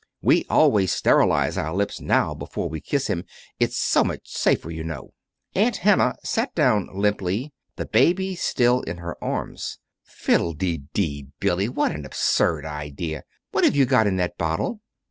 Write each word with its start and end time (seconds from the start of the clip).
"We 0.23 0.47
always 0.49 0.91
sterilize 0.91 1.59
our 1.59 1.75
lips 1.75 2.01
now 2.01 2.33
before 2.33 2.67
we 2.67 2.81
kiss 2.81 3.05
him 3.05 3.23
it's 3.59 3.77
so 3.77 4.03
much 4.03 4.27
safer, 4.27 4.71
you 4.71 4.83
know." 4.83 5.13
Aunt 5.53 5.77
Hannah 5.77 6.15
sat 6.23 6.55
down 6.55 6.89
limply, 6.91 7.53
the 7.75 7.85
baby 7.85 8.33
still 8.33 8.81
in 8.81 8.97
her 8.97 9.23
arms. 9.23 9.77
"Fiddlededee, 10.03 11.27
Billy! 11.39 11.69
What 11.69 11.91
an 11.91 12.03
absurd 12.07 12.65
idea! 12.65 13.21
What 13.51 13.63
have 13.63 13.75
you 13.75 13.85
got 13.85 14.07
in 14.07 14.15
that 14.17 14.39
bottle?" 14.39 14.81